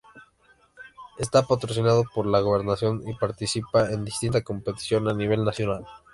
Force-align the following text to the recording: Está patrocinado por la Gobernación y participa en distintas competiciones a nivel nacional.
Está 1.19 1.45
patrocinado 1.45 2.05
por 2.15 2.25
la 2.25 2.39
Gobernación 2.39 3.07
y 3.07 3.13
participa 3.13 3.91
en 3.91 4.03
distintas 4.03 4.41
competiciones 4.43 5.13
a 5.13 5.15
nivel 5.15 5.45
nacional. 5.45 5.85